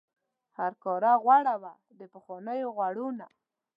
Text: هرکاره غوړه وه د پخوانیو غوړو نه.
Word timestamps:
هرکاره 0.57 1.11
غوړه 1.23 1.55
وه 1.61 1.73
د 1.99 2.01
پخوانیو 2.13 2.67
غوړو 2.75 3.07
نه. 3.19 3.27